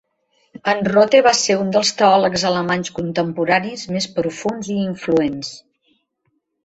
[0.71, 5.53] En Rothe va ser un dels teòlegs alemanys contemporanis més profunds i influents.